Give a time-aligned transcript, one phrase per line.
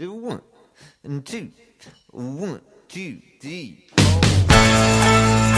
[0.00, 0.40] Do one
[1.04, 1.50] and two,
[2.10, 5.49] one, two, three, four.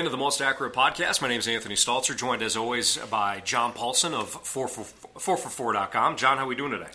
[0.00, 1.20] Into the Most Accurate Podcast.
[1.20, 6.16] My name is Anthony Stalter, joined as always by John Paulson of 4for4.com.
[6.16, 6.88] John, how are we doing today?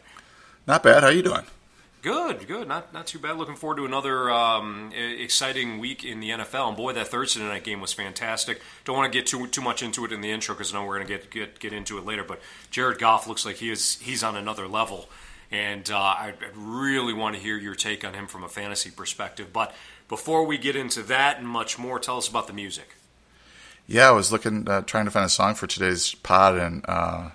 [0.66, 1.04] Not bad.
[1.04, 1.44] How are you doing?
[2.02, 2.68] Good, good.
[2.68, 3.38] Not not too bad.
[3.38, 6.70] Looking forward to another um, exciting week in the NFL.
[6.70, 8.60] And boy, that Thursday night game was fantastic.
[8.86, 10.86] Don't want to get too too much into it in the intro because I know
[10.88, 12.24] we're going to get, get get into it later.
[12.24, 15.10] But Jared Goff looks like he is he's on another level,
[15.52, 19.54] and uh, I, really want to hear your take on him from a fantasy perspective.
[19.54, 19.74] But
[20.08, 22.96] before we get into that and much more, tell us about the music.
[23.88, 27.30] Yeah, I was looking, uh, trying to find a song for today's pod, and uh,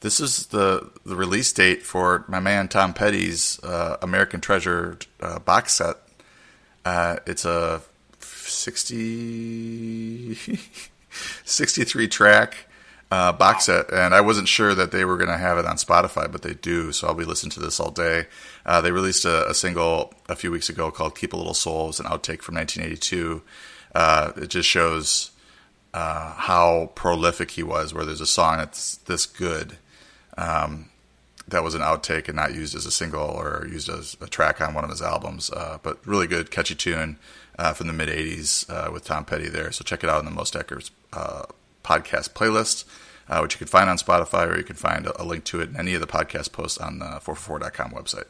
[0.00, 5.40] this is the the release date for my man Tom Petty's uh, American Treasure uh,
[5.40, 5.96] box set.
[6.84, 7.82] Uh, it's a
[8.20, 10.34] 60,
[11.44, 12.69] 63 track
[13.10, 15.76] uh, box set, and I wasn't sure that they were going to have it on
[15.76, 16.92] Spotify, but they do.
[16.92, 18.26] So I'll be listening to this all day.
[18.64, 21.90] Uh, they released a, a single a few weeks ago called "Keep a Little Soul."
[21.90, 23.42] It an outtake from 1982.
[23.94, 25.32] Uh, it just shows
[25.92, 27.92] uh, how prolific he was.
[27.92, 29.78] Where there's a song that's this good,
[30.38, 30.90] um,
[31.48, 34.60] that was an outtake and not used as a single or used as a track
[34.60, 35.50] on one of his albums.
[35.50, 37.18] Uh, but really good, catchy tune
[37.58, 39.72] uh, from the mid '80s uh, with Tom Petty there.
[39.72, 40.54] So check it out in the Most
[41.12, 41.42] uh,
[41.84, 42.84] podcast playlist,
[43.28, 45.60] uh, which you can find on Spotify, or you can find a, a link to
[45.60, 48.26] it in any of the podcast posts on the 4for4.com website.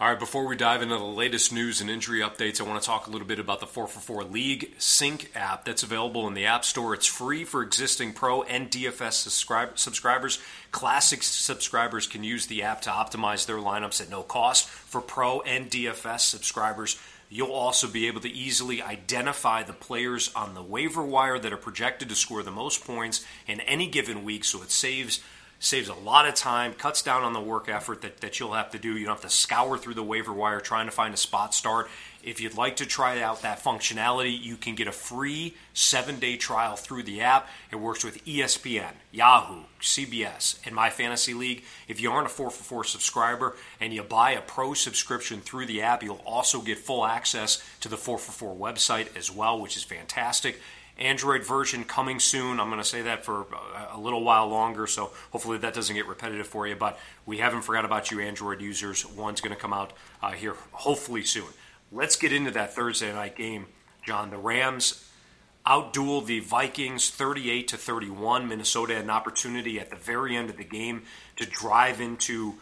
[0.00, 2.86] All right, before we dive into the latest news and injury updates, I want to
[2.86, 6.64] talk a little bit about the 4for4 League Sync app that's available in the App
[6.64, 6.94] Store.
[6.94, 10.38] It's free for existing Pro and DFS subscribe- subscribers.
[10.70, 14.68] Classic subscribers can use the app to optimize their lineups at no cost.
[14.68, 16.96] For Pro and DFS subscribers,
[17.30, 21.58] You'll also be able to easily identify the players on the waiver wire that are
[21.58, 25.20] projected to score the most points in any given week, so it saves
[25.60, 28.70] saves a lot of time, cuts down on the work effort that, that you'll have
[28.70, 28.96] to do.
[28.96, 31.90] You don't have to scour through the waiver wire trying to find a spot start.
[32.22, 36.36] If you'd like to try out that functionality, you can get a free seven day
[36.36, 37.48] trial through the app.
[37.70, 41.64] It works with ESPN, Yahoo, CBS, and My Fantasy League.
[41.86, 45.66] If you aren't a 4 for 4 subscriber and you buy a pro subscription through
[45.66, 49.60] the app, you'll also get full access to the 4 for 4 website as well,
[49.60, 50.60] which is fantastic.
[50.98, 52.58] Android version coming soon.
[52.58, 53.46] I'm going to say that for
[53.92, 56.74] a little while longer, so hopefully that doesn't get repetitive for you.
[56.74, 59.06] But we haven't forgot about you, Android users.
[59.06, 61.46] One's going to come out uh, here hopefully soon.
[61.90, 63.66] Let's get into that Thursday night game,
[64.04, 64.28] John.
[64.28, 65.08] The Rams
[65.66, 68.46] outdueled the Vikings 38 to 31.
[68.46, 71.04] Minnesota had an opportunity at the very end of the game
[71.36, 72.54] to drive into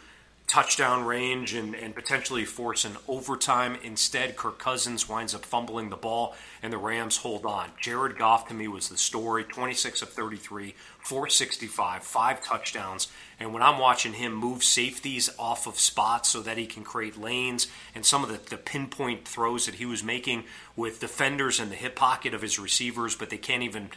[0.47, 3.77] touchdown range and, and potentially force an overtime.
[3.83, 7.71] Instead, Kirk Cousins winds up fumbling the ball, and the Rams hold on.
[7.81, 13.09] Jared Goff to me was the story 26 of 33, 465, five touchdowns.
[13.39, 17.19] And when I'm watching him move safeties off of spots so that he can create
[17.19, 20.45] lanes and some of the, the pinpoint throws that he was making
[20.77, 23.89] with defenders in the hip pocket of his receivers, but they can't even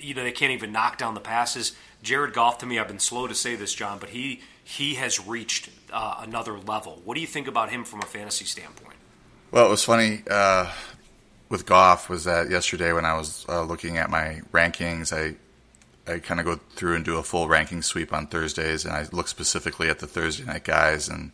[0.00, 1.76] you know they can't even knock down the passes.
[2.02, 4.40] Jared Goff to me, I've been slow to say this, John, but he
[4.70, 7.02] he has reached uh, another level.
[7.04, 8.94] What do you think about him from a fantasy standpoint?
[9.50, 10.70] Well, it was funny uh,
[11.48, 15.34] with Goff was that yesterday when I was uh, looking at my rankings, I
[16.10, 19.06] I kind of go through and do a full ranking sweep on Thursdays, and I
[19.12, 21.32] look specifically at the Thursday night guys, and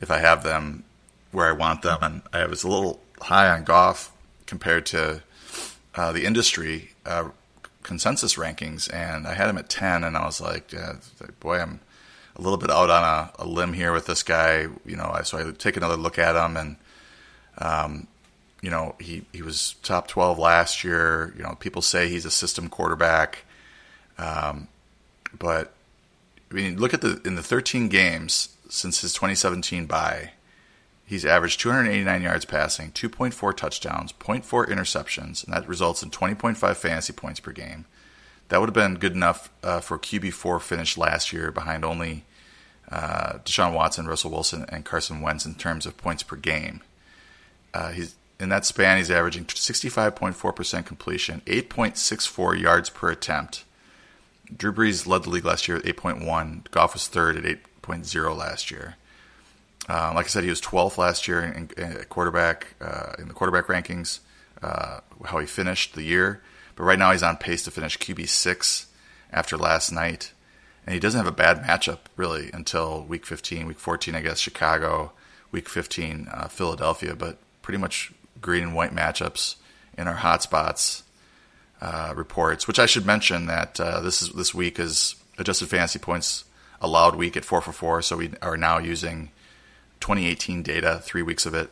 [0.00, 0.84] if I have them
[1.32, 4.12] where I want them, and I was a little high on Goff
[4.46, 5.22] compared to
[5.94, 7.30] uh, the industry uh,
[7.82, 10.96] consensus rankings, and I had him at ten, and I was like, yeah,
[11.40, 11.80] boy, I'm
[12.36, 15.18] a little bit out on a, a limb here with this guy, you know.
[15.24, 16.76] So I take another look at him, and
[17.58, 18.06] um,
[18.60, 21.32] you know, he he was top twelve last year.
[21.36, 23.44] You know, people say he's a system quarterback,
[24.18, 24.68] um,
[25.38, 25.72] but
[26.50, 30.30] I mean, look at the in the 13 games since his 2017 bye,
[31.04, 37.12] he's averaged 289 yards passing, 2.4 touchdowns, 0.4 interceptions, and that results in 20.5 fantasy
[37.12, 37.84] points per game.
[38.48, 42.24] That would have been good enough uh, for QB4 finish last year behind only
[42.90, 46.82] uh, Deshaun Watson, Russell Wilson, and Carson Wentz in terms of points per game.
[47.72, 53.64] Uh, he's in that span, he's averaging 65.4% completion, 8.64 yards per attempt,
[54.54, 56.70] Drew Brees led the league last year at 8.1.
[56.70, 57.44] Goff was third at
[57.82, 58.96] 8.0 last year.
[59.88, 63.34] Uh, like I said, he was 12th last year in, in quarterback uh, in the
[63.34, 64.20] quarterback rankings.
[64.62, 66.40] Uh, how he finished the year,
[66.76, 68.86] but right now he's on pace to finish QB six
[69.32, 70.32] after last night,
[70.86, 74.38] and he doesn't have a bad matchup really until week 15, week 14, I guess
[74.38, 75.12] Chicago,
[75.50, 79.56] week 15 uh, Philadelphia, but pretty much green and white matchups
[79.96, 81.02] in our hotspots
[81.80, 82.66] uh, reports.
[82.66, 86.44] Which I should mention that uh, this is this week is adjusted fantasy points
[86.80, 89.30] allowed week at four for four, so we are now using
[90.00, 91.70] 2018 data, three weeks of it,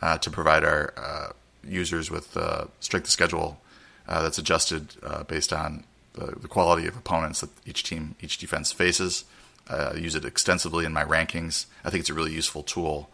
[0.00, 1.32] uh, to provide our uh,
[1.62, 3.60] users with uh, strength of schedule
[4.08, 8.38] uh, that's adjusted uh, based on the, the, quality of opponents that each team, each
[8.38, 9.24] defense faces.
[9.68, 11.66] Uh, I use it extensively in my rankings.
[11.84, 13.10] I think it's a really useful tool.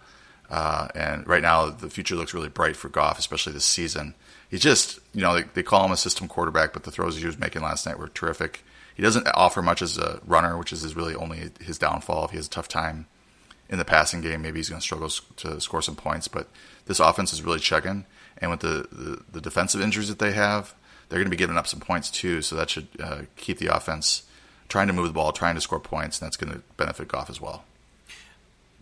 [0.51, 4.15] and right now, the future looks really bright for Goff, especially this season.
[4.51, 7.25] He's just, you know, they, they call him a system quarterback, but the throws he
[7.25, 8.63] was making last night were terrific.
[8.95, 12.27] He doesn't offer much as a runner, which is really only his downfall.
[12.27, 13.07] If he has a tough time
[13.71, 16.29] in the passing game, maybe he's going to struggle to score some points.
[16.29, 16.49] But
[16.85, 18.05] this offense is really chugging,
[18.39, 20.75] and with the, the, the defensive injuries that they have,
[21.13, 22.41] they're going to be giving up some points too.
[22.41, 24.23] So that should uh, keep the offense
[24.71, 27.29] trying to move the ball, trying to score points, and that's going to benefit Goff
[27.29, 27.65] as well.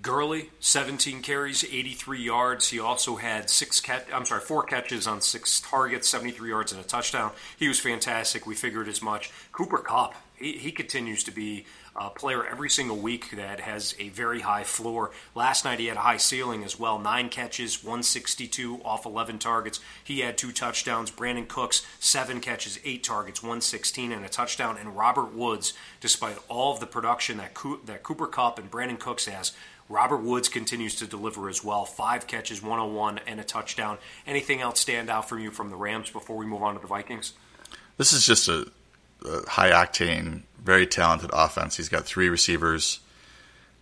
[0.00, 2.68] Gurley, 17 carries, 83 yards.
[2.68, 4.06] He also had six catch.
[4.14, 7.32] I'm sorry, four catches on six targets, 73 yards and a touchdown.
[7.58, 8.46] He was fantastic.
[8.46, 9.32] We figured as much.
[9.50, 11.66] Cooper Kupp, he, he continues to be
[12.00, 15.10] uh, player every single week that has a very high floor.
[15.34, 16.98] Last night he had a high ceiling as well.
[16.98, 19.80] Nine catches, 162 off 11 targets.
[20.02, 21.10] He had two touchdowns.
[21.10, 24.78] Brandin Cooks, seven catches, eight targets, 116 and a touchdown.
[24.78, 28.98] And Robert Woods, despite all of the production that, Co- that Cooper Kupp and Brandin
[28.98, 29.52] Cooks has,
[29.90, 31.84] Robert Woods continues to deliver as well.
[31.84, 33.98] Five catches, 101, and a touchdown.
[34.26, 36.86] Anything else stand out from you from the Rams before we move on to the
[36.86, 37.34] Vikings?
[37.98, 38.66] This is just a, a
[39.48, 41.76] high octane very talented offense.
[41.76, 43.00] He's got three receivers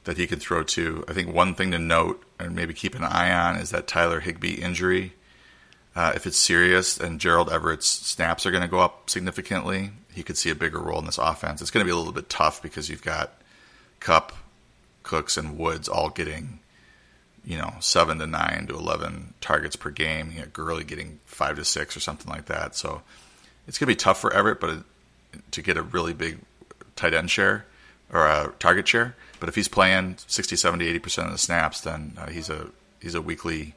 [0.05, 1.05] that he can throw to.
[1.09, 4.21] I think one thing to note and maybe keep an eye on is that Tyler
[4.21, 5.13] Higbee injury.
[5.97, 10.23] Uh, if it's serious and Gerald Everett's snaps are going to go up significantly, he
[10.23, 11.61] could see a bigger role in this offense.
[11.61, 13.33] It's going to be a little bit tough because you've got
[13.99, 14.33] Kupp,
[15.03, 16.61] Cooks, and Woods all getting,
[17.45, 20.31] you know, seven to nine to eleven targets per game.
[20.31, 22.77] You got Gurley getting five to six or something like that.
[22.77, 23.03] So
[23.67, 24.85] it's going to be tough for Everett, but
[25.51, 26.39] to get a really big
[26.97, 27.67] tight end share
[28.13, 29.15] or a target share.
[29.41, 32.69] But if he's playing 60, 70, 80% of the snaps, then uh, he's a
[33.01, 33.75] he's a weekly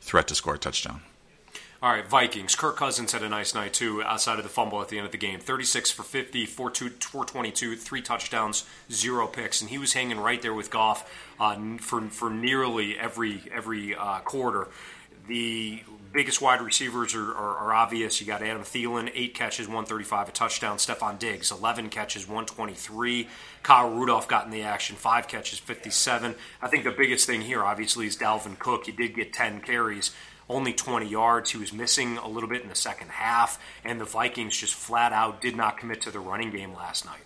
[0.00, 1.02] threat to score a touchdown.
[1.82, 2.54] All right, Vikings.
[2.54, 5.10] Kirk Cousins had a nice night too, outside of the fumble at the end of
[5.10, 5.40] the game.
[5.40, 10.70] 36 for 50, 422, three touchdowns, zero picks, and he was hanging right there with
[10.70, 14.68] Goff uh, for for nearly every every uh, quarter.
[15.28, 15.82] The
[16.12, 18.20] biggest wide receivers are, are, are, obvious.
[18.20, 20.76] You got Adam Thielen, eight catches, 135, a touchdown.
[20.76, 23.28] Stefon Diggs, 11 catches, 123.
[23.62, 26.34] Kyle Rudolph got in the action, five catches, 57.
[26.60, 28.86] I think the biggest thing here, obviously, is Dalvin Cook.
[28.86, 30.10] He did get 10 carries,
[30.48, 31.50] only 20 yards.
[31.50, 35.12] He was missing a little bit in the second half, and the Vikings just flat
[35.12, 37.20] out did not commit to the running game last night.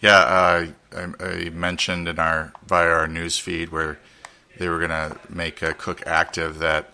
[0.00, 3.98] Yeah, uh, I, I, mentioned in our via our news feed where
[4.58, 6.90] they were going to make Cook active that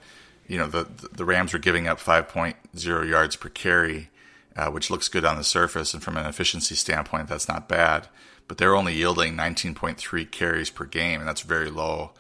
[0.46, 4.10] you know the the Rams were giving up 5.0 yards per carry,
[4.56, 8.08] uh, which looks good on the surface, and from an efficiency standpoint, that's not bad.
[8.48, 12.10] But they're only yielding 19.3 carries per game, and that's very low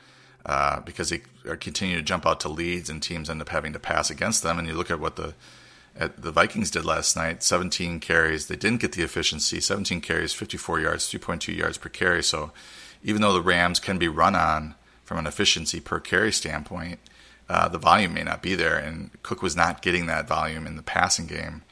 [0.46, 1.22] uh, because they
[1.60, 4.58] continue to jump out to leads, and teams end up having to pass against them.
[4.58, 5.34] And you look at what the
[5.94, 8.46] at the Vikings did last night 17 carries.
[8.46, 12.22] They didn't get the efficiency 17 carries, 54 yards, 3.2 yards per carry.
[12.22, 12.52] So
[13.02, 16.98] even though the Rams can be run on from an efficiency per carry standpoint,
[17.48, 18.76] uh, the volume may not be there.
[18.76, 21.62] And Cook was not getting that volume in the passing game,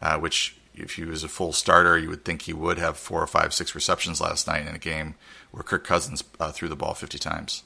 [0.00, 3.22] uh, which if he was a full starter, you would think he would have four
[3.22, 5.14] or five, six receptions last night in a game
[5.50, 7.62] where Kirk Cousins uh, threw the ball 50 times.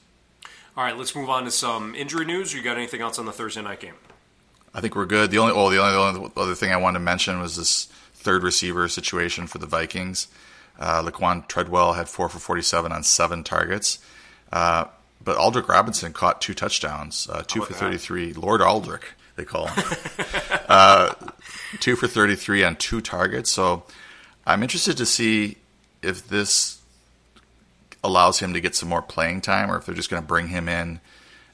[0.75, 2.53] All right, let's move on to some injury news.
[2.53, 3.93] You got anything else on the Thursday night game?
[4.73, 5.29] I think we're good.
[5.29, 7.85] The only, oh, the only, the only other thing I wanted to mention was this
[8.13, 10.27] third receiver situation for the Vikings.
[10.79, 13.99] Uh, Laquan Treadwell had four for 47 on seven targets.
[14.51, 14.85] Uh,
[15.23, 18.33] but Aldrick Robinson caught two touchdowns, uh, two for 33.
[18.33, 19.03] Lord Aldrick,
[19.35, 19.83] they call him.
[20.67, 21.13] uh,
[21.79, 23.51] two for 33 on two targets.
[23.51, 23.83] So
[24.45, 25.57] I'm interested to see
[26.01, 26.81] if this
[28.03, 30.49] allows him to get some more playing time or if they're just going to bring
[30.49, 30.99] him in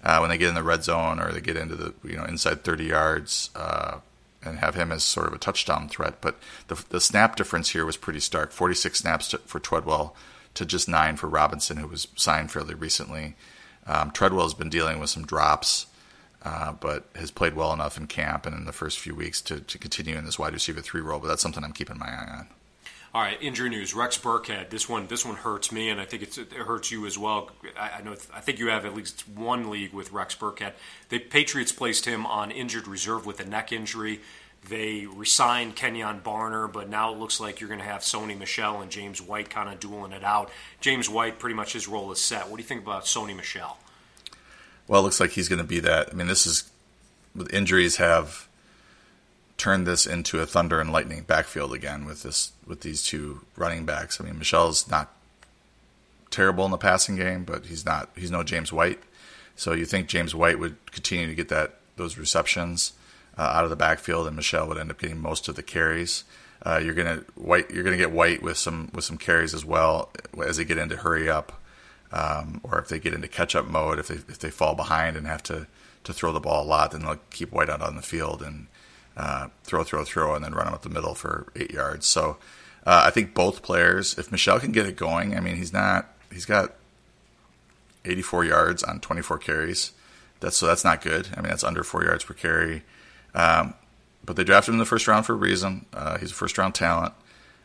[0.03, 2.25] uh, when they get in the red zone or they get into the you know
[2.25, 3.99] inside 30 yards uh,
[4.43, 6.21] and have him as sort of a touchdown threat.
[6.21, 10.15] But the, the snap difference here was pretty stark 46 snaps to, for Treadwell
[10.55, 13.35] to just nine for Robinson, who was signed fairly recently.
[13.88, 15.88] Um, Treadwell's been dealing with some drops,
[16.43, 19.59] uh, but has played well enough in camp and in the first few weeks to,
[19.62, 21.19] to continue in this wide receiver three role.
[21.19, 22.48] But that's something I'm keeping my eye on.
[23.12, 23.95] All right, injury news.
[23.95, 24.69] Rex Burkhead.
[24.69, 27.50] This one, this one hurts me, and I think it hurts you as well.
[27.75, 28.12] I, I, know.
[28.12, 30.74] I think you have at least one league with Rex Burkhead.
[31.09, 34.21] The Patriots placed him on injured reserve with a neck injury.
[34.67, 38.81] They resigned Kenjon Barner, but now it looks like you're going to have Sony Michel
[38.81, 40.51] and James White kind of dueling it out.
[40.81, 42.49] James White, pretty much his role is set.
[42.49, 43.77] What do you think about Sony Michel?
[44.87, 46.09] Well, it looks like he's going to be that.
[46.11, 46.69] I mean, this is
[47.35, 48.47] with injuries have
[49.57, 53.85] turned this into a thunder and lightning backfield again with this with these two running
[53.85, 54.19] backs.
[54.19, 55.13] I mean, Michel's not
[56.31, 58.99] terrible in the passing game, but he's not he's no James White.
[59.55, 62.93] So you think James White would continue to get that those receptions
[63.39, 66.25] uh, out of the backfield, and Michel would end up getting most of the carries.
[66.62, 70.12] Uh, you're gonna White you're gonna get White with some with some carries as well
[70.46, 71.62] as they get into hurry up,
[72.12, 73.98] um, or if they get into catch up mode.
[73.98, 75.67] If they if they fall behind and have to
[76.03, 78.67] to throw the ball a lot, then they'll keep White out on the field and
[79.15, 82.08] uh, throw, throw, throw, and then run him up the middle for eight yards.
[82.08, 82.38] So
[82.86, 86.08] uh, I think both players, if Michel can get it going, I mean, he's not,
[86.31, 86.74] he's got
[88.05, 89.91] 84 yards on 24 carries.
[90.39, 91.27] That's so that's not good.
[91.36, 92.84] I mean, that's under four yards per carry.
[93.33, 93.74] Um,
[94.24, 95.86] but they drafted him in the first round for a reason.
[95.93, 97.13] Uh, he's a first round talent.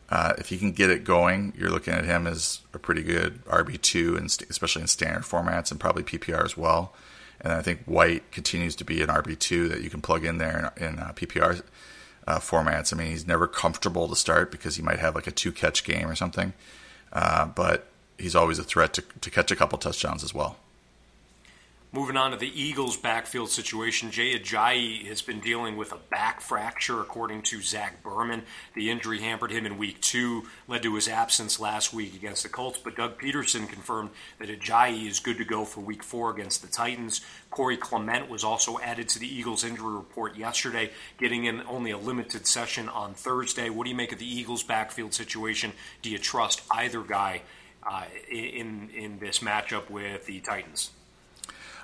[0.09, 3.43] Uh, if he can get it going, you're looking at him as a pretty good
[3.45, 6.93] RB two, and st- especially in standard formats and probably PPR as well.
[7.41, 10.73] And I think White continues to be an RB2 that you can plug in there
[10.77, 11.61] in, in uh, PPR
[12.27, 12.93] uh, formats.
[12.93, 15.83] I mean, he's never comfortable to start because he might have like a two catch
[15.83, 16.53] game or something.
[17.13, 20.57] Uh, but he's always a threat to, to catch a couple touchdowns as well.
[21.95, 26.41] Moving on to the Eagles' backfield situation, Jay Ajayi has been dealing with a back
[26.41, 28.43] fracture, according to Zach Berman.
[28.73, 32.49] The injury hampered him in week two, led to his absence last week against the
[32.49, 32.77] Colts.
[32.83, 34.09] But Doug Pederson confirmed
[34.39, 37.21] that Ajayi is good to go for week four against the Titans.
[37.49, 41.97] Corey Clement was also added to the Eagles' injury report yesterday, getting in only a
[41.97, 43.69] limited session on Thursday.
[43.69, 45.71] What do you make of the Eagles' backfield situation?
[46.01, 47.43] Do you trust either guy
[47.89, 50.91] uh, in in this matchup with the Titans?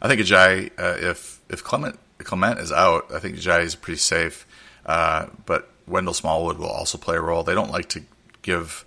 [0.02, 4.00] I think Ajayi, uh, if if Clement Clement is out, I think Ajayi is pretty
[4.00, 4.48] safe.
[4.86, 7.44] Uh, but Wendell Smallwood will also play a role.
[7.44, 8.04] They don't like to
[8.42, 8.86] give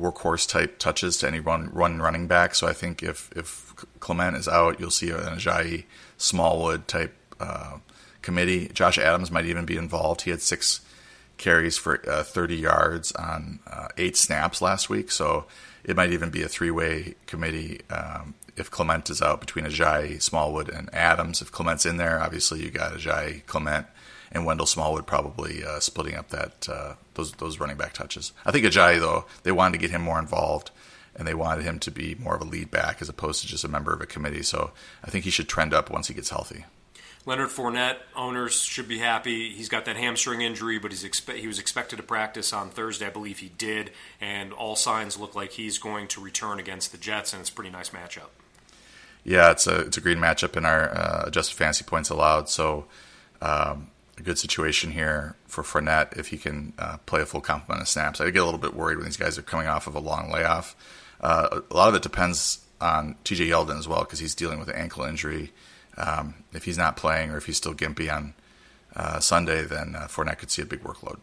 [0.00, 2.54] workhorse type touches to any run run running back.
[2.54, 5.84] So I think if if Clement is out, you'll see an Ajayi
[6.16, 7.78] Smallwood type uh,
[8.22, 8.68] committee.
[8.72, 10.22] Josh Adams might even be involved.
[10.22, 10.80] He had six
[11.36, 15.10] carries for uh, 30 yards on uh, eight snaps last week.
[15.12, 15.46] So
[15.84, 20.20] it might even be a three way committee um, if Clement is out between Ajayi,
[20.20, 21.40] Smallwood, and Adams.
[21.40, 23.86] If Clement's in there, obviously you got Ajayi, Clement,
[24.32, 28.32] and Wendell Smallwood probably uh, splitting up that uh, those those running back touches.
[28.44, 30.70] I think Ajayi though they wanted to get him more involved,
[31.16, 33.64] and they wanted him to be more of a lead back as opposed to just
[33.64, 34.42] a member of a committee.
[34.42, 34.72] So
[35.02, 36.64] I think he should trend up once he gets healthy.
[37.26, 39.52] Leonard Fournette owners should be happy.
[39.52, 43.06] He's got that hamstring injury, but he's expe- he was expected to practice on Thursday.
[43.06, 46.96] I believe he did, and all signs look like he's going to return against the
[46.96, 48.28] Jets, and it's a pretty nice matchup
[49.24, 52.48] yeah, it's a it's a green matchup in our uh, adjusted fantasy points allowed.
[52.48, 52.86] So
[53.42, 57.82] um, a good situation here for Fournette if he can uh, play a full complement
[57.82, 58.20] of snaps.
[58.20, 60.30] I get a little bit worried when these guys are coming off of a long
[60.30, 60.76] layoff.
[61.20, 64.68] Uh, a lot of it depends on TJ Yeldon as well because he's dealing with
[64.68, 65.52] an ankle injury.
[65.96, 68.34] Um, if he's not playing or if he's still gimpy on
[68.94, 71.18] uh, Sunday, then uh, Fournette could see a big workload.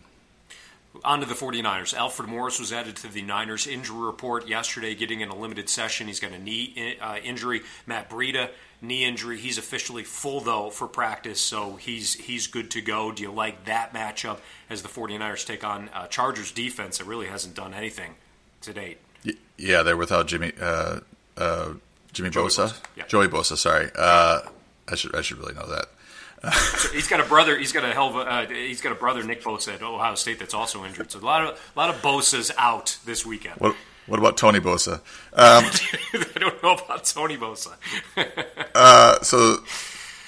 [1.04, 1.94] On to the 49ers.
[1.94, 6.08] Alfred Morris was added to the Niners injury report yesterday, getting in a limited session.
[6.08, 7.62] He's got a knee uh, injury.
[7.86, 8.50] Matt Breida,
[8.82, 9.38] knee injury.
[9.38, 13.12] He's officially full, though, for practice, so he's he's good to go.
[13.12, 17.28] Do you like that matchup as the 49ers take on uh, Chargers defense that really
[17.28, 18.16] hasn't done anything
[18.62, 19.00] to date?
[19.58, 21.00] Yeah, they're without Jimmy uh,
[21.38, 21.74] uh
[22.14, 22.68] Jimmy Joey Bosa.
[22.68, 22.82] Bosa.
[22.96, 23.08] Yeah.
[23.08, 23.90] Joey Bosa, sorry.
[23.96, 24.42] Uh,
[24.88, 25.88] I should I should really know that
[26.52, 27.58] so he's got a brother.
[27.58, 28.20] He's got a hell of a.
[28.20, 31.12] Uh, he's got a brother, Nick Bosa at Ohio State, that's also injured.
[31.12, 33.60] So a lot of a lot of Bosa's out this weekend.
[33.60, 33.76] What,
[34.08, 35.02] what about Tony Bosa?
[35.38, 35.66] Um,
[36.14, 37.74] I don't know about Tony Bosa.
[38.76, 39.58] uh, so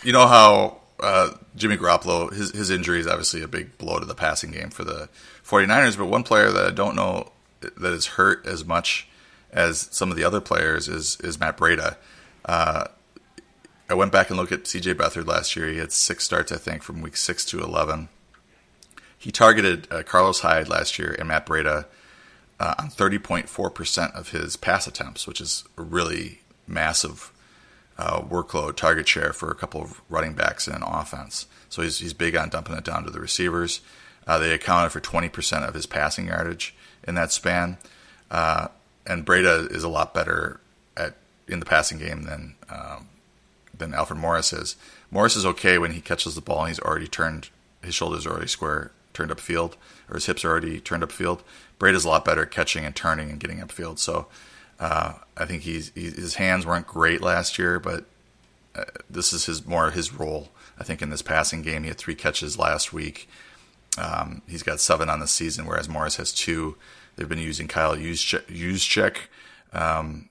[0.03, 4.05] you know how uh, Jimmy Garoppolo, his his injury is obviously a big blow to
[4.05, 5.07] the passing game for the
[5.45, 5.97] 49ers.
[5.97, 7.31] But one player that I don't know
[7.61, 9.07] that is hurt as much
[9.51, 11.95] as some of the other players is is Matt Breida.
[12.43, 12.85] Uh,
[13.89, 15.67] I went back and looked at CJ Beathard last year.
[15.67, 18.09] He had six starts, I think, from week six to 11.
[19.17, 21.85] He targeted uh, Carlos Hyde last year and Matt Breida
[22.59, 27.31] uh, on 30.4% of his pass attempts, which is a really massive
[27.97, 31.47] uh, workload target share for a couple of running backs in an offense.
[31.69, 33.81] So he's, he's big on dumping it down to the receivers.
[34.27, 36.75] Uh, they accounted for 20% of his passing yardage
[37.07, 37.77] in that span.
[38.29, 38.67] Uh,
[39.05, 40.59] and Breida is a lot better
[40.97, 41.15] at
[41.47, 43.07] in the passing game than um,
[43.77, 44.75] than Alfred Morris is.
[45.11, 47.49] Morris is okay when he catches the ball and he's already turned
[47.83, 49.73] his shoulders are already square turned upfield,
[50.09, 51.39] or his hips are already turned upfield.
[51.79, 53.99] Breida's a lot better at catching and turning and getting upfield.
[53.99, 54.27] So
[54.79, 58.05] uh, I think he's, he, his hands weren't great last year, but
[58.75, 60.49] uh, this is his more his role.
[60.79, 63.27] I think in this passing game, he had three catches last week.
[63.97, 66.77] Um, he's got seven on the season, whereas Morris has two.
[67.15, 69.17] They've been using Kyle Juszczyk
[69.73, 70.29] um,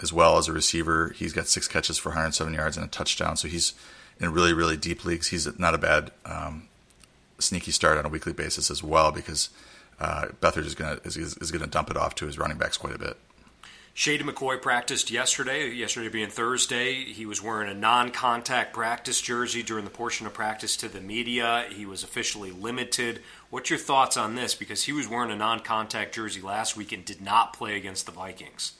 [0.00, 1.14] as well as a receiver.
[1.16, 3.36] He's got six catches for 107 yards and a touchdown.
[3.36, 3.74] So he's
[4.20, 5.28] in really, really deep leagues.
[5.28, 6.68] He's not a bad um,
[7.38, 9.50] sneaky start on a weekly basis as well because
[10.00, 12.58] uh, Beathard is going to is, is going to dump it off to his running
[12.58, 13.16] backs quite a bit.
[13.98, 17.02] Shady McCoy practiced yesterday, yesterday being Thursday.
[17.02, 21.00] He was wearing a non contact practice jersey during the portion of practice to the
[21.00, 21.66] media.
[21.68, 23.20] He was officially limited.
[23.50, 24.54] What's your thoughts on this?
[24.54, 28.06] Because he was wearing a non contact jersey last week and did not play against
[28.06, 28.74] the Vikings.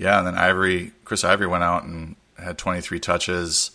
[0.00, 3.70] Yeah, and then Ivory, Chris Ivory went out and had 23 touches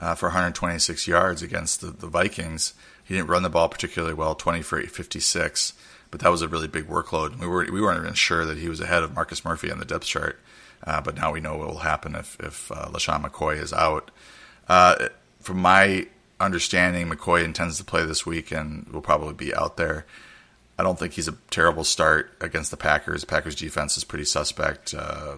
[0.00, 2.74] uh, for 126 yards against the, the Vikings.
[3.04, 5.72] He didn't run the ball particularly well, 20 for 56
[6.10, 7.38] but that was a really big workload.
[7.38, 9.84] We were we weren't even sure that he was ahead of Marcus Murphy on the
[9.84, 10.40] depth chart,
[10.84, 14.10] uh, but now we know what will happen if if uh, LeSean McCoy is out.
[14.68, 15.08] Uh,
[15.40, 16.06] from my
[16.38, 20.06] understanding, McCoy intends to play this week and will probably be out there.
[20.78, 23.24] I don't think he's a terrible start against the Packers.
[23.24, 24.94] Packers defense is pretty suspect.
[24.94, 25.36] Uh,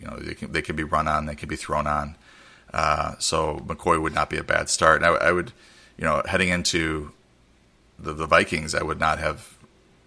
[0.00, 2.16] you know, they can they can be run on, they can be thrown on.
[2.72, 5.02] Uh, so McCoy would not be a bad start.
[5.02, 5.52] And I, I would,
[5.96, 7.12] you know, heading into
[7.98, 9.56] the, the Vikings, I would not have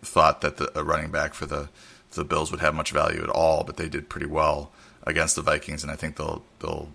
[0.03, 1.69] thought that the, a running back for the
[2.11, 4.71] the Bills would have much value at all, but they did pretty well
[5.03, 6.89] against the Vikings, and I think they'll they'll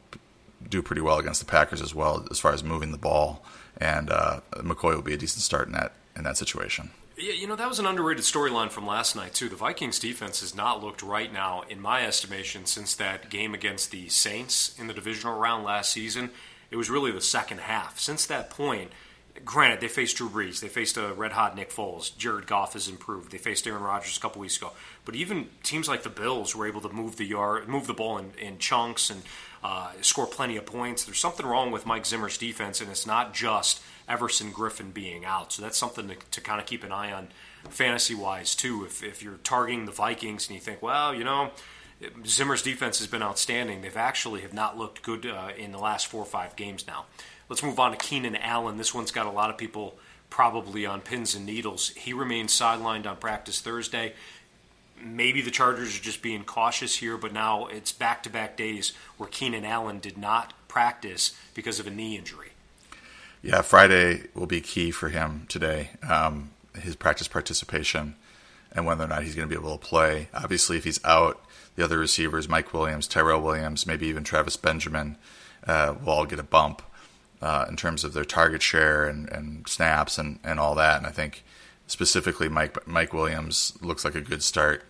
[0.69, 3.45] do pretty well against the Packers as well as far as moving the ball.
[3.79, 6.91] And uh, McCoy will be a decent start in that in that situation.
[7.18, 9.49] Yeah, you know that was an underrated storyline from last night too.
[9.49, 13.90] The Vikings defense has not looked right now, in my estimation, since that game against
[13.90, 16.30] the Saints in the divisional round last season.
[16.70, 17.99] It was really the second half.
[17.99, 18.90] Since that point,
[19.46, 22.87] granted, they faced Drew Brees, they faced a red hot Nick Foles, Jared Goff has
[22.87, 24.73] improved, they faced Aaron Rodgers a couple weeks ago.
[25.06, 28.18] But even teams like the Bills were able to move the yard, move the ball
[28.18, 29.23] in, in chunks and
[29.64, 31.04] uh, score plenty of points.
[31.04, 35.52] There's something wrong with Mike Zimmer's defense, and it's not just Everson Griffen being out.
[35.52, 37.28] So that's something to, to kind of keep an eye on
[37.71, 38.84] fantasy wise too.
[38.84, 41.50] If if you're targeting the Vikings and you think, well, you know.
[42.26, 43.80] Zimmer's defense has been outstanding.
[43.80, 47.06] They've actually have not looked good uh, in the last four or five games now.
[47.49, 48.76] Let's move on to Keenan Allen.
[48.76, 49.97] This one's got a lot of people
[50.28, 51.90] probably on pins and needles.
[51.90, 54.12] He remains sidelined on practice Thursday.
[55.02, 58.92] Maybe the Chargers are just being cautious here, but now it's back to back days
[59.16, 62.50] where Keenan Allen did not practice because of a knee injury.
[63.42, 65.90] Yeah, Friday will be key for him today.
[66.08, 68.16] Um, his practice participation
[68.72, 70.28] and whether or not he's going to be able to play.
[70.34, 71.40] Obviously, if he's out,
[71.76, 75.16] the other receivers, Mike Williams, Tyrell Williams, maybe even Travis Benjamin,
[75.66, 76.82] uh, will all get a bump
[77.42, 80.99] uh, in terms of their target share and, and snaps and, and all that.
[80.99, 81.44] And I think
[81.86, 84.84] specifically Mike Mike Williams looks like a good start,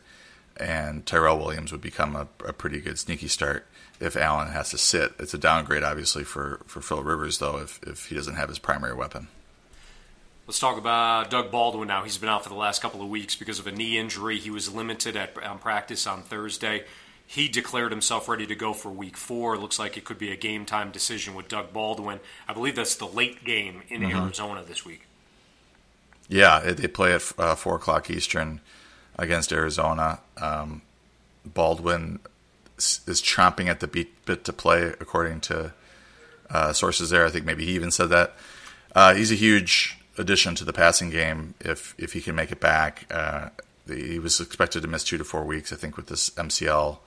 [0.56, 3.66] and Tyrell Williams would become a, a pretty good sneaky start
[4.00, 5.12] if Allen has to sit.
[5.18, 8.59] It's a downgrade, obviously, for, for Phil Rivers, though, if, if he doesn't have his
[8.59, 9.28] primary weapon.
[10.46, 12.04] Let's talk about Doug Baldwin now.
[12.04, 14.38] He's been out for the last couple of weeks because of a knee injury.
[14.38, 16.85] He was limited at um, practice on Thursday.
[17.26, 19.59] He declared himself ready to go for week four.
[19.59, 22.20] Looks like it could be a game time decision with Doug Baldwin.
[22.46, 24.16] I believe that's the late game in mm-hmm.
[24.16, 25.02] Arizona this week.
[26.28, 28.61] Yeah, they play at uh, 4 o'clock Eastern
[29.16, 30.20] against Arizona.
[30.37, 30.82] Um,
[31.44, 32.20] Baldwin
[32.79, 35.73] is chomping at the bit to play, according to
[36.51, 37.27] uh, sources there.
[37.27, 38.35] I think maybe he even said that.
[38.95, 42.61] Uh, he's a huge addition to the passing game if if he can make it
[42.61, 43.07] back.
[43.11, 43.49] Uh,
[43.87, 46.99] he was expected to miss two to four weeks, I think, with this MCL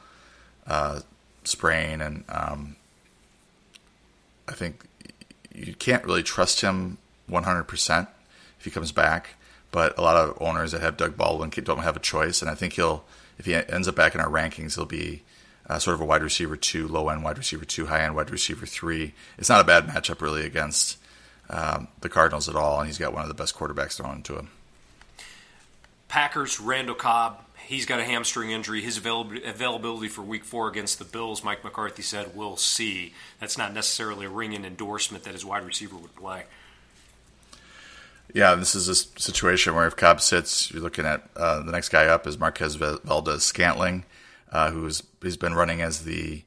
[0.68, 1.02] uh,
[1.44, 2.76] sprain, and um,
[4.48, 4.86] I think
[5.54, 6.98] you can't really trust him
[7.30, 8.08] 100%
[8.60, 9.36] if he comes back.
[9.72, 12.56] But a lot of owners that have Doug Baldwin don't have a choice, and I
[12.56, 13.04] think he'll,
[13.38, 15.22] if he ends up back in our rankings, he'll be
[15.70, 18.32] uh, sort of a wide receiver two, low end wide receiver two, high end wide
[18.32, 19.14] receiver three.
[19.38, 20.98] It's not a bad matchup really against
[21.50, 24.38] um, the Cardinals at all, and he's got one of the best quarterbacks thrown to
[24.38, 24.50] him.
[26.08, 28.82] Packers, Randall Cobb, he's got a hamstring injury.
[28.82, 33.14] His availability for week four against the Bills, Mike McCarthy said, we'll see.
[33.40, 36.46] That's not necessarily a ringing endorsement that his wide receiver would play.
[38.34, 41.90] Yeah, this is a situation where if Cobb sits, you're looking at uh, the next
[41.90, 44.04] guy up is Marquez Valdes Scantling,
[44.52, 46.44] uh, who's he's been running as the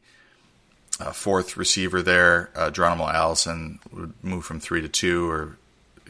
[1.00, 2.50] uh, fourth receiver there.
[2.54, 5.56] Uh, Geronimo Allison would move from three to two, or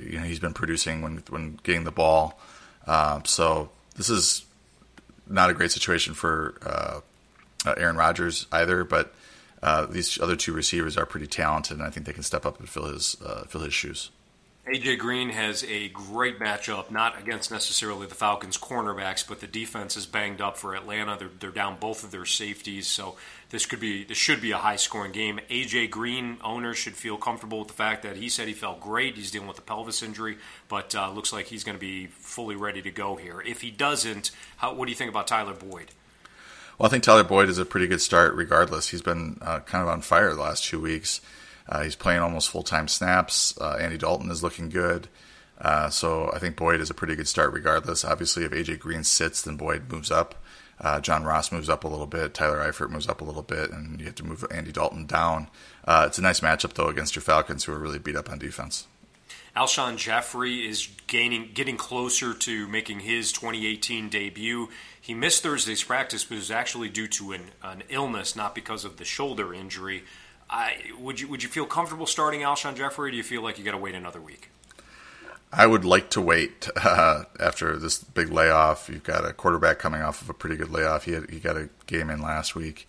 [0.00, 2.38] you know he's been producing when when getting the ball.
[2.86, 4.44] Uh, so this is
[5.26, 7.00] not a great situation for uh,
[7.68, 9.14] uh, Aaron Rodgers either, but
[9.62, 12.58] uh, these other two receivers are pretty talented, and I think they can step up
[12.58, 13.16] and fill his
[13.48, 14.10] fill his shoes.
[14.72, 19.98] AJ Green has a great matchup, not against necessarily the Falcons' cornerbacks, but the defense
[19.98, 21.14] is banged up for Atlanta.
[21.18, 23.16] They're, they're down both of their safeties, so
[23.50, 25.40] this could be this should be a high-scoring game.
[25.50, 29.16] AJ Green owners should feel comfortable with the fact that he said he felt great.
[29.16, 32.56] He's dealing with a pelvis injury, but uh, looks like he's going to be fully
[32.56, 33.42] ready to go here.
[33.42, 35.90] If he doesn't, how, what do you think about Tyler Boyd?
[36.78, 38.88] Well, I think Tyler Boyd is a pretty good start regardless.
[38.88, 41.20] He's been uh, kind of on fire the last two weeks.
[41.68, 43.56] Uh, he's playing almost full time snaps.
[43.60, 45.08] Uh, Andy Dalton is looking good.
[45.60, 48.04] Uh, so I think Boyd is a pretty good start regardless.
[48.04, 50.34] Obviously, if AJ Green sits, then Boyd moves up.
[50.80, 52.34] Uh, John Ross moves up a little bit.
[52.34, 55.48] Tyler Eifert moves up a little bit, and you have to move Andy Dalton down.
[55.84, 58.38] Uh, it's a nice matchup though against your Falcons, who are really beat up on
[58.38, 58.88] defense.
[59.56, 64.70] Alshon Jeffery is gaining, getting closer to making his 2018 debut.
[65.00, 68.84] He missed Thursday's practice, but it was actually due to an, an illness, not because
[68.84, 70.04] of the shoulder injury.
[70.52, 73.10] I, would you would you feel comfortable starting Alshon Jeffery?
[73.10, 74.50] do you feel like you got to wait another week?
[75.50, 78.88] I would like to wait uh, after this big layoff.
[78.88, 81.04] You've got a quarterback coming off of a pretty good layoff.
[81.04, 82.86] He had, he got a game in last week,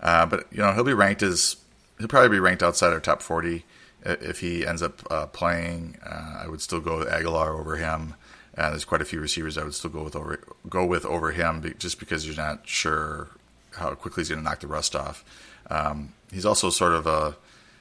[0.00, 1.56] uh, but you know he'll be ranked as
[1.98, 3.64] he'll probably be ranked outside our top forty
[4.02, 5.98] if he ends up uh, playing.
[6.04, 8.14] Uh, I would still go with Agholor over him.
[8.56, 11.30] Uh, there's quite a few receivers I would still go with over go with over
[11.30, 13.28] him, just because you're not sure
[13.76, 15.24] how quickly he's going to knock the rust off.
[15.70, 17.36] Um, he's also sort of a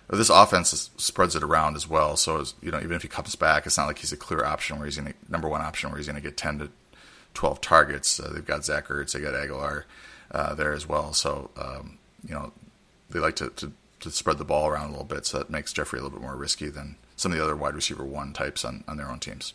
[0.10, 2.16] this offense spreads it around as well.
[2.18, 4.78] So you know, even if he comes back, it's not like he's a clear option
[4.78, 6.70] where he's going number one option where he's going to get ten to
[7.34, 8.20] twelve targets.
[8.20, 9.84] Uh, they've got Zach Ertz, they got Agholor
[10.32, 11.14] uh, there as well.
[11.14, 12.52] So um, you know,
[13.10, 15.26] they like to, to, to spread the ball around a little bit.
[15.26, 17.76] So that makes Jeffery a little bit more risky than some of the other wide
[17.76, 19.54] receiver one types on, on their own teams.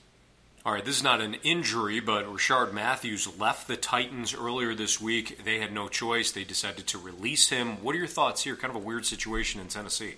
[0.68, 5.00] All right, this is not an injury, but Rishard Matthews left the Titans earlier this
[5.00, 5.42] week.
[5.42, 6.30] They had no choice.
[6.30, 7.82] They decided to release him.
[7.82, 8.54] What are your thoughts here?
[8.54, 10.16] Kind of a weird situation in Tennessee.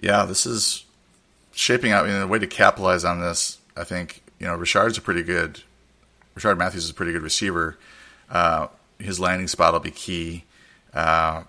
[0.00, 0.86] Yeah, this is
[1.52, 2.06] shaping out.
[2.06, 5.22] I mean, the way to capitalize on this, I think, you know, Rishard's a pretty
[5.22, 5.60] good.
[6.34, 7.76] Rishard Matthews is a pretty good receiver.
[8.30, 10.44] Uh, his landing spot will be key.
[10.94, 11.42] Uh,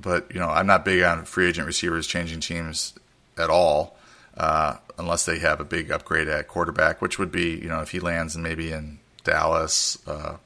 [0.00, 2.94] but you know, I'm not big on free agent receivers changing teams
[3.36, 3.98] at all
[4.36, 7.92] uh, unless they have a big upgrade at quarterback, which would be, you know, if
[7.92, 10.36] he lands in maybe in Dallas, uh,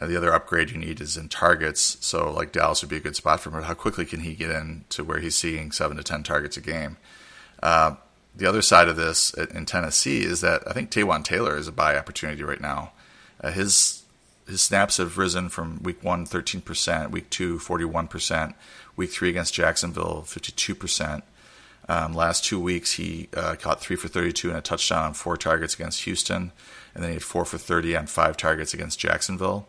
[0.00, 1.98] the other upgrade you need is in targets.
[2.00, 3.56] So, like Dallas would be a good spot for him.
[3.56, 6.56] But how quickly can he get in to where he's seeing seven to ten targets
[6.56, 6.96] a game?
[7.62, 7.96] Uh,
[8.34, 11.72] the other side of this in Tennessee is that I think Taywan Taylor is a
[11.72, 12.92] buy opportunity right now.
[13.42, 14.02] Uh, his
[14.46, 18.54] his snaps have risen from week one, 13%, week two, 41%,
[18.96, 21.22] week three against Jacksonville, 52%.
[21.90, 25.36] Um, last two weeks, he uh, caught three for 32 and a touchdown on four
[25.36, 26.52] targets against Houston,
[26.94, 29.66] and then he had four for 30 on five targets against Jacksonville.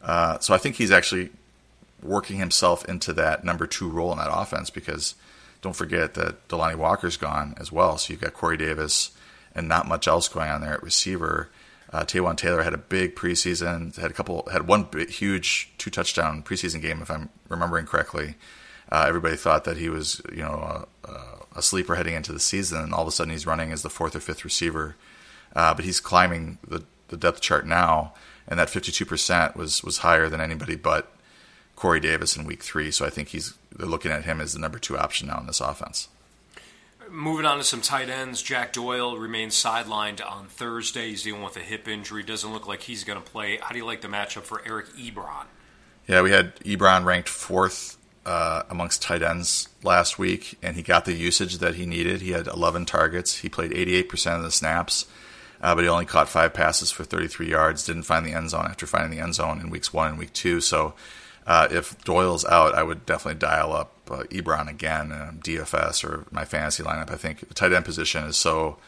[0.00, 1.30] Uh, so I think he's actually
[2.00, 5.16] working himself into that number two role in that offense because
[5.62, 7.98] don't forget that Delanie Walker's gone as well.
[7.98, 9.10] So you've got Corey Davis
[9.52, 11.48] and not much else going on there at receiver.
[11.92, 15.90] Uh, Taywan Taylor had a big preseason, had a couple, had one big, huge two
[15.90, 18.36] touchdown preseason game, if I'm remembering correctly.
[18.94, 21.10] Uh, everybody thought that he was, you know, a,
[21.56, 23.90] a, sleeper heading into the season, and all of a sudden he's running as the
[23.90, 24.94] fourth or fifth receiver.
[25.56, 28.14] Uh, but he's climbing the, the depth chart now,
[28.46, 31.10] and that 52% was was higher than anybody but
[31.74, 32.92] Corey Davis in Week Three.
[32.92, 35.48] So I think he's they're looking at him as the number two option now in
[35.48, 36.06] this offense.
[37.10, 41.08] Moving on to some tight ends, Jack Doyle remains sidelined on Thursday.
[41.08, 42.22] He's dealing with a hip injury.
[42.22, 43.58] Doesn't look like he's going to play.
[43.60, 45.46] How do you like the matchup for Eric Ebron?
[46.06, 47.93] Yeah, we had Ebron ranked fourth
[48.26, 52.20] uh, amongst tight ends last week, and he got the usage that he needed.
[52.20, 53.38] He had 11 targets.
[53.38, 55.06] He played 88% of the snaps,
[55.60, 57.84] uh, but he only caught five passes for 33 yards.
[57.84, 60.32] Didn't find the end zone after finding the end zone in weeks one and week
[60.32, 60.60] two.
[60.60, 60.94] So
[61.46, 66.26] uh, if Doyle's out, I would definitely dial up uh, Ebron again, in DFS or
[66.30, 67.10] my fantasy lineup.
[67.10, 68.78] I think the tight end position is so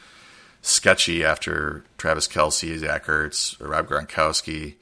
[0.62, 4.74] sketchy after Travis Kelce, Zach Ertz, Rob Gronkowski.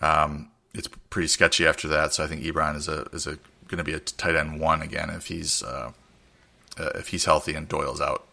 [0.00, 2.12] Um, it's pretty sketchy after that.
[2.12, 4.82] So I think Ebron is a is a going to be a tight end one
[4.82, 5.92] again if he's uh,
[6.78, 8.26] uh, if he's healthy and Doyle's out.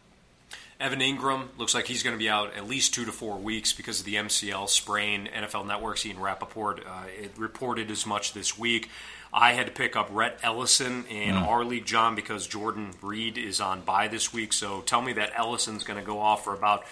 [0.80, 3.72] Evan Engram looks like he's going to be out at least two to four weeks
[3.72, 5.30] because of the MCL sprain.
[5.32, 8.90] NFL Network's Ian Rapoport uh, it reported as much this week.
[9.34, 11.48] I had to pick up Rhett Ellison in mm.
[11.48, 14.54] our league, John, because Jordan Reed is on bye this week.
[14.54, 16.84] So tell me that Ellison's going to go off for about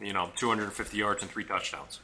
[0.00, 2.00] you know 250 yards and three touchdowns.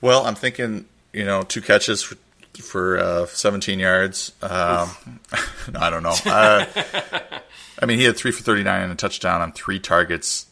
[0.00, 2.16] Well, I'm thinking you know two catches for
[2.58, 4.32] for uh, 17 yards.
[4.42, 4.90] Um,
[5.74, 6.14] I don't know.
[6.24, 6.66] Uh,
[7.80, 10.46] I mean, he had three for 39 and a touchdown on three targets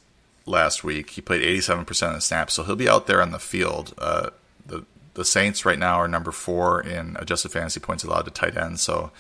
[0.47, 1.11] last week.
[1.11, 3.95] He played 87% of the snaps, so he'll be out there on the field.
[3.99, 4.31] Uh,
[4.67, 4.85] the
[5.15, 8.81] the Saints right now are number four in adjusted fantasy points allowed to tight ends.
[8.81, 9.11] So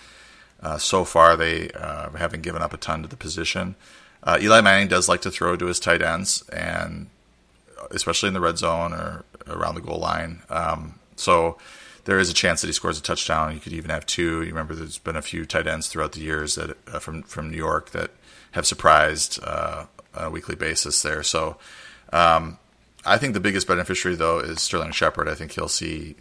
[0.62, 3.74] uh, so far they uh, haven't given up a ton to the position.
[4.22, 7.08] Uh, Eli Manning does like to throw to his tight ends, and
[7.90, 10.42] especially in the red zone or around the goal line.
[10.48, 11.58] Um, so
[12.04, 13.54] there is a chance that he scores a touchdown.
[13.54, 14.42] You could even have two.
[14.42, 17.50] You remember there's been a few tight ends throughout the years that uh, from from
[17.50, 18.10] New York that
[18.52, 21.22] have surprised uh, on a weekly basis there.
[21.22, 21.56] So
[22.12, 22.58] um,
[23.04, 25.28] I think the biggest beneficiary though is Sterling Shepard.
[25.28, 26.16] I think he'll see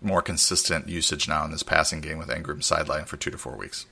[0.00, 3.56] more consistent usage now in this passing game with Engram sideline for two to four
[3.56, 3.86] weeks.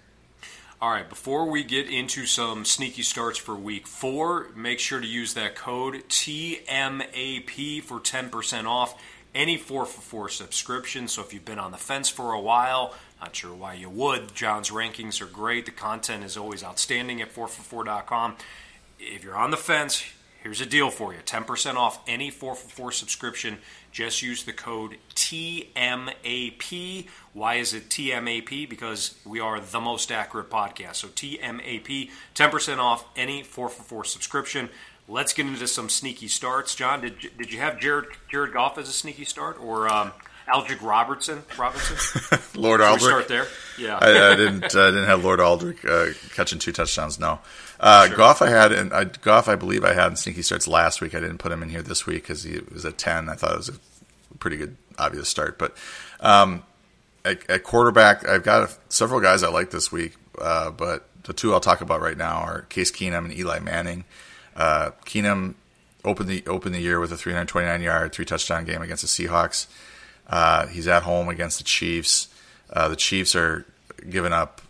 [0.81, 5.07] All right, before we get into some sneaky starts for week four, make sure to
[5.07, 8.95] use that code TMAP for 10% off
[9.37, 11.07] any 4 for 4 subscription.
[11.07, 14.35] So if you've been on the fence for a while, not sure why you would,
[14.35, 15.67] John's rankings are great.
[15.67, 18.37] The content is always outstanding at 4for4.com.
[18.99, 20.03] If you're on the fence,
[20.43, 23.59] here's a deal for you 10% off any 4 for 4 subscription.
[23.93, 27.09] Just use the code TMAP.
[27.35, 28.69] Why is it TMAP?
[28.69, 30.97] Because we are the most accurate podcast.
[30.97, 34.71] So TMAP, 10% off any 4 for 4 subscription.
[35.09, 36.75] Let's get into some sneaky starts.
[36.75, 40.11] John, did, did you have Jared, Jared Goff as a sneaky start or um,
[40.49, 41.45] Aldrick Robertson?
[41.57, 42.39] Robinson?
[42.61, 43.01] Lord Aldrick.
[43.01, 43.47] start there?
[43.79, 43.99] Yeah.
[44.01, 44.65] I, I didn't.
[44.75, 47.21] uh, didn't have Lord Aldrick uh, catching two touchdowns.
[47.21, 47.39] No.
[47.79, 48.17] Uh, Sure.
[48.17, 51.15] Goff, I had, and I, Goff, I believe I had in sneaky starts last week.
[51.15, 53.29] I didn't put him in here this week because he was at ten.
[53.29, 53.75] I thought it was a
[54.39, 55.57] pretty good, obvious start.
[55.59, 55.77] But
[56.21, 56.65] um,
[57.25, 60.15] at, at quarterback, I've got a, several guys I like this week.
[60.41, 64.05] Uh, but the two I'll talk about right now are Case Keenum and Eli Manning.
[64.57, 65.55] Uh, Keenum
[66.05, 69.67] opened the opened the year with a 329 yard, three touchdown game against the Seahawks.
[70.27, 72.29] Uh, he's at home against the Chiefs.
[72.73, 73.67] Uh, the Chiefs are
[74.09, 74.63] giving up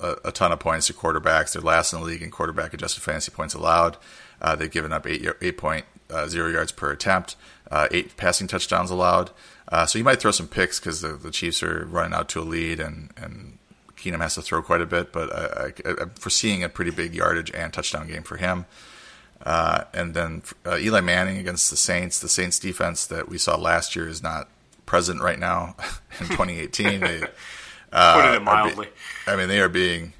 [0.00, 1.52] a, a ton of points to quarterbacks.
[1.52, 3.96] They're last in the league in quarterback adjusted fantasy points allowed.
[4.40, 7.36] Uh, they've given up eight eight point uh, yards per attempt,
[7.70, 9.30] uh, eight passing touchdowns allowed.
[9.70, 12.40] Uh, so you might throw some picks because the, the Chiefs are running out to
[12.40, 13.58] a lead and and
[13.96, 15.12] Keenum has to throw quite a bit.
[15.12, 18.64] But I, I, I'm foreseeing a pretty big yardage and touchdown game for him.
[19.42, 22.18] Uh, and then uh, Eli Manning against the Saints.
[22.20, 24.48] The Saints defense that we saw last year is not
[24.86, 25.76] present right now
[26.20, 27.00] in 2018.
[27.00, 27.22] they,
[27.92, 28.88] uh, Put it be- mildly.
[29.26, 30.12] I mean, they are being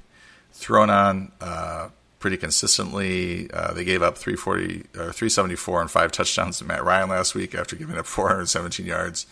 [0.53, 3.49] thrown on uh, pretty consistently.
[3.51, 7.53] Uh, they gave up 340 or 374 and five touchdowns to Matt Ryan last week
[7.55, 9.25] after giving up 417 yards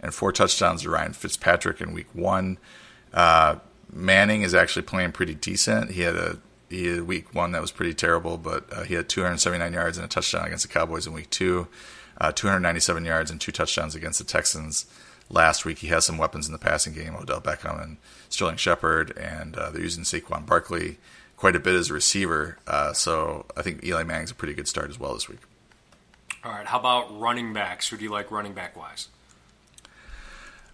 [0.00, 2.58] and four touchdowns to Ryan Fitzpatrick in week one.
[3.12, 3.56] Uh,
[3.92, 5.92] Manning is actually playing pretty decent.
[5.92, 9.72] He had a he week one that was pretty terrible, but uh, he had 279
[9.72, 11.68] yards and a touchdown against the Cowboys in week two,
[12.18, 14.86] uh, 297 yards and two touchdowns against the Texans
[15.30, 15.78] last week.
[15.78, 17.96] He has some weapons in the passing game: Odell Beckham and
[18.28, 20.98] Sterling Shepard, and uh, they're using Saquon Barkley
[21.36, 22.58] quite a bit as a receiver.
[22.66, 25.40] Uh, so I think Eli Manning's a pretty good start as well this week.
[26.44, 27.88] All right, how about running backs?
[27.88, 29.08] Who do you like running back wise?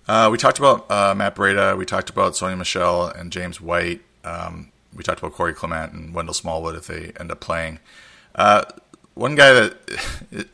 [0.09, 1.77] Uh, we talked about uh, Matt Breida.
[1.79, 4.03] We talked about Sony Michel and James White.
[4.25, 7.79] Um, we talked about Corey Clement and Wendell Smallwood if they end up playing.
[8.35, 8.65] Uh,
[9.15, 9.77] one guy that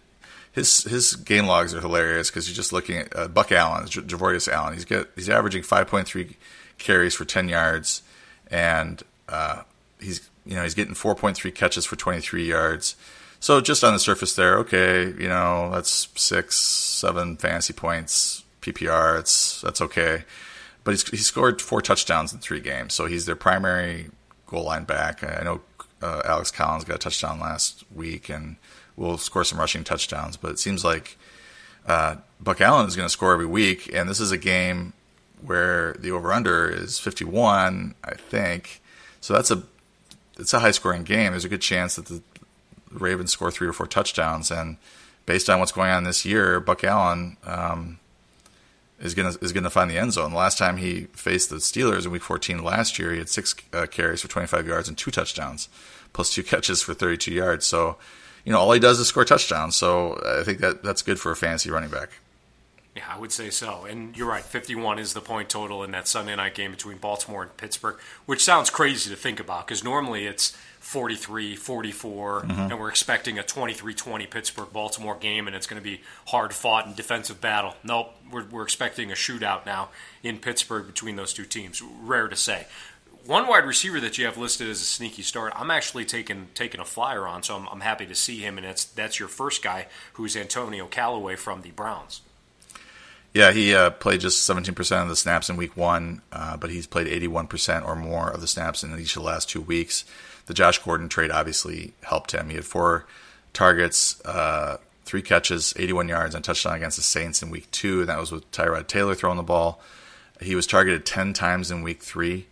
[0.53, 4.01] his his game logs are hilarious because you're just looking at uh, Buck Allen, J-
[4.01, 4.75] Javorius Allen.
[4.75, 6.35] He's get he's averaging 5.3
[6.79, 8.03] carries for 10 yards,
[8.51, 9.63] and uh,
[10.01, 12.97] he's you know he's getting 4.3 catches for 23 yards.
[13.39, 19.21] So just on the surface there, okay, you know that's six, seven fantasy points PPR.
[19.21, 20.25] It's that's okay,
[20.85, 24.11] but he's he scored four touchdowns in three games, so he's their primary
[24.47, 25.23] goal line back.
[25.23, 25.61] I know
[26.03, 28.57] uh, Alex Collins got a touchdown last week and
[28.97, 31.17] will score some rushing touchdowns, but it seems like
[31.87, 34.93] uh, Buck Allen is going to score every week, and this is a game
[35.41, 38.81] where the over under is 51, I think.
[39.21, 39.63] So that's a
[40.39, 41.33] it's a high scoring game.
[41.33, 42.21] There's a good chance that the
[42.91, 44.77] Ravens score three or four touchdowns, and
[45.25, 47.99] based on what's going on this year, Buck Allen um,
[49.01, 50.31] is gonna is gonna find the end zone.
[50.31, 53.55] The last time he faced the Steelers in Week 14 last year, he had six
[53.73, 55.69] uh, carries for 25 yards and two touchdowns,
[56.13, 57.67] plus two catches for 32 yards.
[57.67, 57.97] So,
[58.45, 59.77] you know, all he does is score touchdowns.
[59.77, 62.11] So I think that that's good for a fantasy running back.
[62.97, 63.85] Yeah, I would say so.
[63.85, 67.43] And you're right, 51 is the point total in that Sunday night game between Baltimore
[67.43, 72.89] and Pittsburgh, which sounds crazy to think about because normally it's 43, 44, and we're
[72.89, 76.95] expecting a 23 20 Pittsburgh Baltimore game, and it's going to be hard fought and
[76.95, 77.75] defensive battle.
[77.83, 79.89] Nope, we're, we're expecting a shootout now
[80.23, 81.83] in Pittsburgh between those two teams.
[81.83, 82.69] Rare to say.
[83.27, 86.81] One wide receiver that you have listed as a sneaky start, I'm actually taking taking
[86.81, 89.65] a flyer on, so I'm, I'm happy to see him, and it's that's your first
[89.65, 92.21] guy, who's Antonio Callaway from the Browns.
[93.35, 96.87] Yeah, he uh, played just 17% of the snaps in week one, uh, but he's
[96.87, 100.07] played 81% or more of the snaps in each of the last two weeks.
[100.47, 102.49] The Josh Gordon trade obviously helped him.
[102.49, 103.07] He had four
[103.53, 108.09] targets, uh, three catches, 81 yards, and touchdown against the Saints in week two, and
[108.09, 109.81] that was with Tyrod Taylor throwing the ball.
[110.41, 112.47] He was targeted 10 times in week three,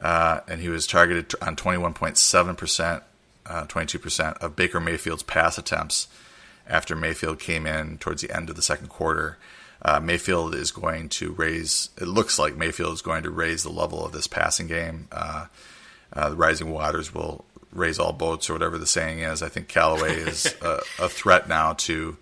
[0.00, 3.02] uh, and he was targeted on 21.7%
[3.46, 6.06] uh, 22% of Baker Mayfield's pass attempts
[6.68, 9.38] after Mayfield came in towards the end of the second quarter.
[9.82, 13.70] Uh, Mayfield is going to raise, it looks like Mayfield is going to raise the
[13.70, 15.08] level of this passing game.
[16.14, 19.42] Uh, uh, the rising waters will raise all boats, or whatever the saying is.
[19.42, 22.16] I think Callaway is a, a, threat now to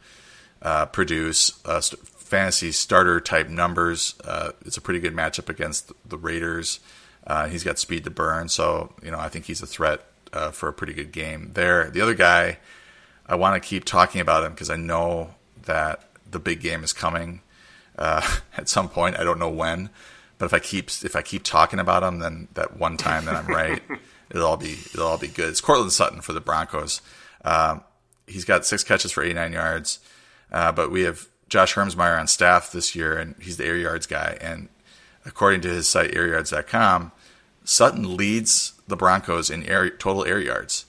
[0.60, 4.14] uh, produce uh, st- fantasy starter type numbers.
[4.24, 6.80] Uh, it's a pretty good matchup against the Raiders.
[7.48, 10.04] he's got speed to burn, so you know I think he's a threat
[10.52, 11.90] for a pretty good game there.
[11.90, 12.58] The other guy,
[13.26, 16.92] I want to keep talking about him because I know that the big game is
[16.92, 17.40] coming
[17.98, 19.18] uh, at some point.
[19.18, 19.90] I don't know when,
[20.38, 23.34] but if I keep if I keep talking about him, then that one time that
[23.34, 23.82] I'm right,
[24.30, 25.48] it'll all be it'll all be good.
[25.48, 27.02] It's Courtland Sutton for the Broncos.
[27.44, 27.82] Um,
[28.26, 29.98] he's got six catches for 89 yards,
[30.52, 34.06] uh, but we have Josh Hermsmeyer on staff this year, and he's the air yards
[34.06, 34.36] guy.
[34.40, 34.68] And
[35.24, 37.12] according to his site airyards.com,
[37.64, 40.86] Sutton leads the Broncos in air, total air yards.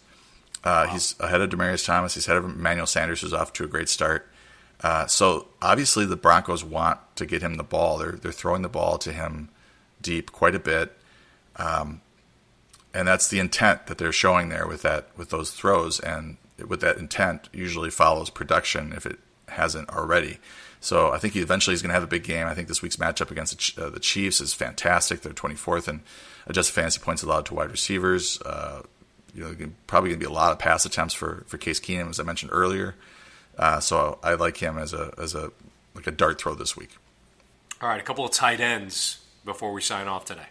[0.63, 0.93] Uh, wow.
[0.93, 2.15] He's ahead of Demaryius Thomas.
[2.15, 4.28] He's ahead of Emmanuel Sanders, who's off to a great start.
[4.81, 7.97] Uh, so obviously the Broncos want to get him the ball.
[7.97, 9.49] They're they're throwing the ball to him
[10.01, 10.97] deep quite a bit,
[11.57, 12.01] um,
[12.93, 15.99] and that's the intent that they're showing there with that with those throws.
[15.99, 20.37] And with that intent, usually follows production if it hasn't already.
[20.81, 22.47] So I think he eventually is going to have a big game.
[22.47, 25.21] I think this week's matchup against the, uh, the Chiefs is fantastic.
[25.21, 26.01] They're 24th in
[26.47, 28.41] adjusted fantasy points allowed to wide receivers.
[28.41, 28.83] Uh,
[29.33, 29.53] you know,
[29.87, 32.23] probably going to be a lot of pass attempts for for Case Keenum, as I
[32.23, 32.95] mentioned earlier.
[33.59, 35.51] Uh, so I like him as a as a
[35.93, 36.95] like a dart throw this week.
[37.81, 40.47] All right, a couple of tight ends before we sign off today.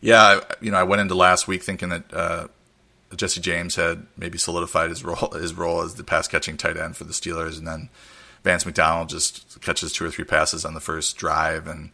[0.00, 2.48] Yeah, you know, I went into last week thinking that uh,
[3.16, 6.96] Jesse James had maybe solidified his role his role as the pass catching tight end
[6.96, 7.88] for the Steelers, and then
[8.44, 11.90] Vance McDonald just catches two or three passes on the first drive, and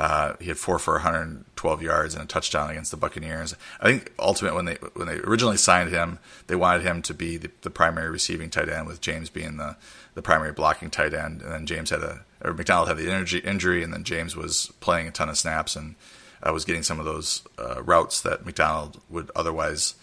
[0.00, 3.54] uh, he had four for 112 yards and a touchdown against the Buccaneers.
[3.82, 7.36] I think ultimately when they when they originally signed him, they wanted him to be
[7.36, 9.76] the, the, primary receiving tight end, with James being the,
[10.14, 11.42] the primary blocking tight end.
[11.42, 14.72] And then James had a or McDonald had the energy injury, and then James was
[14.80, 15.96] playing a ton of snaps and
[16.42, 19.96] uh, was getting some of those uh, routes that McDonald would otherwise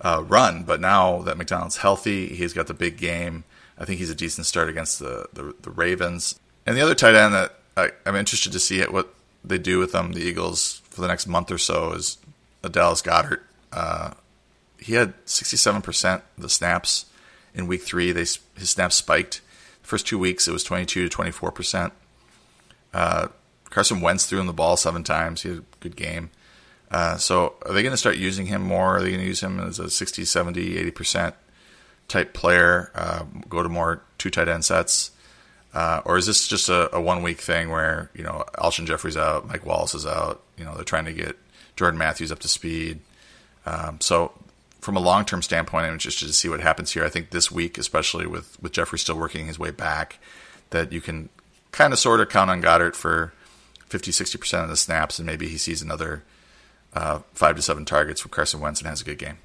[0.00, 0.62] uh, run.
[0.62, 3.44] But now that McDonald's healthy, he's got the big game.
[3.76, 6.40] I think he's a decent start against the the, the Ravens.
[6.64, 9.12] And the other tight end that I, am interested to see what
[9.46, 12.18] they do with them, the Eagles, for the next month or so is
[12.70, 13.40] Dallas Goedert.
[13.72, 14.12] Uh,
[14.78, 17.06] he had 67% of the snaps
[17.54, 18.12] in week three.
[18.12, 19.40] They his snaps spiked.
[19.82, 21.92] The first two weeks, it was 22 to 24%.
[22.92, 23.28] Uh,
[23.70, 25.42] Carson Wentz threw him the ball seven times.
[25.42, 26.30] He had a good game.
[26.90, 28.96] Uh, so are they going to start using him more?
[28.96, 31.34] Are they going to use him as a 60, 70, 80%
[32.08, 32.90] type player?
[32.94, 35.10] Uh, go to more two tight end sets?
[35.76, 39.16] Uh, or is this just a, a, one week thing where you know Alshon Jeffery's
[39.16, 40.40] out, Mike Wallace is out?
[40.56, 41.36] You know they're trying to get
[41.76, 43.00] Jordan Matthews up to speed.
[43.66, 44.32] Um, so
[44.80, 47.04] from a long term standpoint, I'm interested to see what happens here.
[47.04, 50.18] I think this week, especially with with Jeffery still working his way back,
[50.70, 51.28] that you can
[51.72, 53.34] kind of sort of count on Goedert for
[53.88, 56.22] 50, 60 percent of the snaps, and maybe he sees another
[56.94, 59.36] uh, five to seven targets from Carson Wentz and has a good game.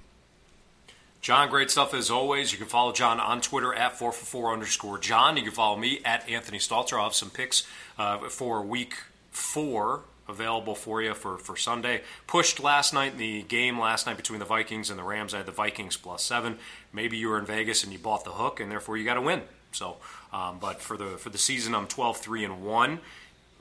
[1.22, 2.52] John, great stuff as always.
[2.52, 5.38] You can follow John on Twitter at 4for4 underscore John.
[5.38, 6.98] You can follow me at Anthony Stalter.
[6.98, 7.68] I'll have some picks
[8.00, 8.96] uh, for week
[9.30, 12.02] four available for you for, for Sunday.
[12.26, 15.36] Pushed last night in the game last night between the Vikings and the Rams.
[15.36, 16.58] I had the Vikings plus seven.
[16.92, 19.22] Maybe you were in Vegas and you bought the hook, and therefore you got to
[19.22, 19.44] win.
[19.74, 19.98] So,
[20.34, 23.00] um, but for the for the season, I'm 12 3 and one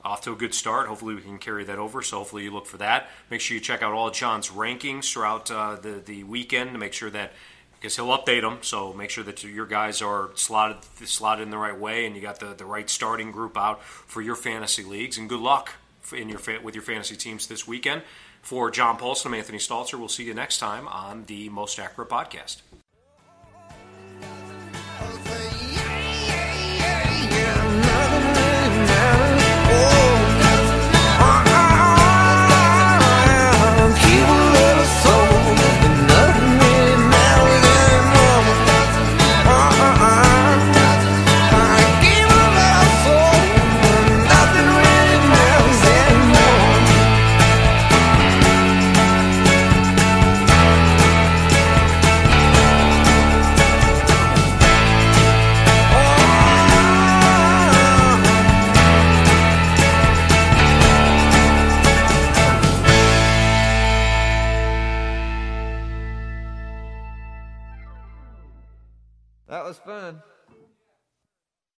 [0.03, 0.87] off to a good start.
[0.87, 2.01] Hopefully, we can carry that over.
[2.01, 3.09] So, hopefully, you look for that.
[3.29, 6.93] Make sure you check out all John's rankings throughout uh, the the weekend to make
[6.93, 7.33] sure that
[7.81, 8.59] because he'll update them.
[8.61, 12.21] So make sure that your guys are slotted slotted in the right way, and you
[12.21, 15.17] got the, the right starting group out for your fantasy leagues.
[15.17, 15.73] And good luck
[16.15, 18.03] in your with your fantasy teams this weekend.
[18.41, 19.99] For John Paulsen, I'm Anthony Stalter.
[19.99, 22.61] We'll see you next time on the Most Accurate Podcast.